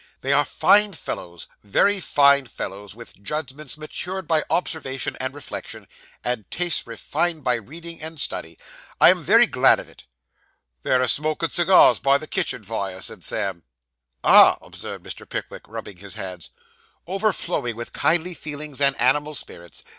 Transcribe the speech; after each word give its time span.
'They 0.21 0.33
are 0.33 0.43
fine 0.45 0.93
fellows 0.93 1.45
very 1.63 1.99
fine 1.99 2.47
fellows; 2.47 2.95
with 2.95 3.21
judgments 3.21 3.77
matured 3.77 4.27
by 4.27 4.41
observation 4.49 5.15
and 5.19 5.35
reflection; 5.35 5.87
and 6.23 6.49
tastes 6.49 6.87
refined 6.87 7.43
by 7.43 7.53
reading 7.53 8.01
and 8.01 8.19
study. 8.19 8.57
I 8.99 9.09
am 9.11 9.21
very 9.21 9.45
glad 9.45 9.79
of 9.79 9.87
it.' 9.87 10.05
'They're 10.81 11.03
a 11.03 11.07
smokin' 11.07 11.51
cigars 11.51 11.99
by 11.99 12.17
the 12.17 12.25
kitchen 12.25 12.63
fire,' 12.63 12.99
said 13.03 13.23
Sam. 13.23 13.61
'Ah!' 14.23 14.57
observed 14.63 15.05
Mr. 15.05 15.29
Pickwick, 15.29 15.67
rubbing 15.67 15.97
his 15.97 16.15
hands, 16.15 16.49
'overflowing 17.05 17.75
with 17.75 17.93
kindly 17.93 18.33
feelings 18.33 18.81
and 18.81 18.99
animal 18.99 19.35
spirits. 19.35 19.83